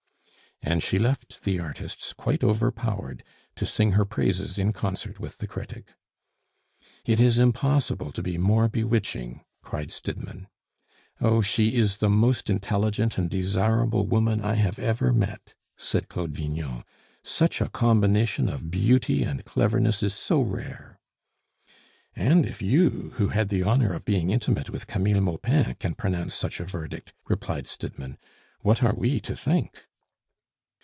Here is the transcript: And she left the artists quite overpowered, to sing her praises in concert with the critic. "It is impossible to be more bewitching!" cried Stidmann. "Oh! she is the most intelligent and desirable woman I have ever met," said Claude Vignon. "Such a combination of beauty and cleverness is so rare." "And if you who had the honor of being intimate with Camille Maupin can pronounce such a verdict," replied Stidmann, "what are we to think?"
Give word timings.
And 0.63 0.83
she 0.83 0.99
left 0.99 1.41
the 1.41 1.59
artists 1.59 2.13
quite 2.13 2.43
overpowered, 2.43 3.23
to 3.55 3.65
sing 3.65 3.93
her 3.93 4.05
praises 4.05 4.59
in 4.59 4.71
concert 4.73 5.19
with 5.19 5.39
the 5.39 5.47
critic. 5.47 5.87
"It 7.03 7.19
is 7.19 7.39
impossible 7.39 8.11
to 8.11 8.21
be 8.21 8.37
more 8.37 8.67
bewitching!" 8.69 9.41
cried 9.63 9.89
Stidmann. 9.89 10.45
"Oh! 11.19 11.41
she 11.41 11.77
is 11.77 11.97
the 11.97 12.11
most 12.11 12.47
intelligent 12.47 13.17
and 13.17 13.27
desirable 13.27 14.05
woman 14.05 14.39
I 14.39 14.53
have 14.53 14.77
ever 14.77 15.11
met," 15.11 15.55
said 15.77 16.07
Claude 16.09 16.33
Vignon. 16.35 16.83
"Such 17.23 17.59
a 17.59 17.67
combination 17.69 18.47
of 18.47 18.69
beauty 18.69 19.23
and 19.23 19.43
cleverness 19.43 20.03
is 20.03 20.13
so 20.13 20.41
rare." 20.41 20.99
"And 22.15 22.45
if 22.45 22.61
you 22.61 23.13
who 23.15 23.29
had 23.29 23.49
the 23.49 23.63
honor 23.63 23.93
of 23.93 24.05
being 24.05 24.29
intimate 24.29 24.69
with 24.69 24.85
Camille 24.85 25.21
Maupin 25.21 25.73
can 25.79 25.95
pronounce 25.95 26.35
such 26.35 26.59
a 26.59 26.65
verdict," 26.65 27.13
replied 27.27 27.65
Stidmann, 27.65 28.19
"what 28.59 28.83
are 28.83 28.93
we 28.93 29.19
to 29.21 29.35
think?" 29.35 29.87